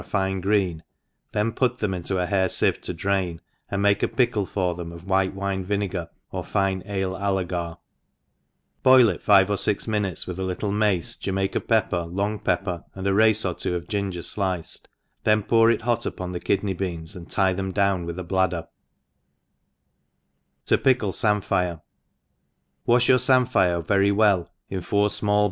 a 0.01 0.03
fine 0.03 0.41
green, 0.41 0.81
then 1.31 1.51
put 1.51 1.77
them 1.77 1.93
into 1.93 2.17
a 2.17 2.25
hair 2.25 2.47
fieve 2.47 2.81
to 2.81 2.91
drain, 2.91 3.39
and 3.69 3.83
make 3.83 4.01
a 4.01 4.07
pickle 4.07 4.47
for 4.47 4.73
them 4.73 4.91
of 4.91 5.05
white 5.05 5.35
wine 5.35 5.63
vinegar^ 5.63 6.07
or 6.31 6.43
fine 6.43 6.81
ale 6.87 7.11
allegar, 7.15 7.77
boil 8.81 9.09
it 9.09 9.21
five 9.21 9.51
or 9.51 9.57
fix 9.57 9.87
minutes, 9.87 10.25
with 10.25 10.39
a 10.39 10.43
little 10.43 10.71
mace, 10.71 11.15
Jamaica 11.15 11.59
pepper, 11.59 12.01
long 12.05 12.39
pepper, 12.39 12.83
and 12.95 13.05
a 13.05 13.13
race 13.13 13.45
or 13.45 13.53
two 13.53 13.75
of 13.75 13.87
gin 13.87 14.07
;er 14.07 14.21
iliced, 14.21 14.85
then 15.23 15.43
pour 15.43 15.69
it 15.69 15.83
hot 15.83 16.07
upon 16.07 16.31
the 16.31 16.39
kidney 16.39 16.73
leans, 16.73 17.15
and 17.15 17.29
tie 17.29 17.53
them 17.53 17.71
down 17.71 18.03
with 18.03 18.17
a 18.17 18.23
bladder* 18.23 18.69
To 20.65 20.79
pickle 20.79 21.11
Samphire* 21.11 21.79
WASH 22.87 23.07
your 23.07 23.19
famphire 23.19 23.85
very 23.85 24.11
well 24.11 24.49
in 24.67 24.81
four 24.81 25.09
fmal! 25.09 25.39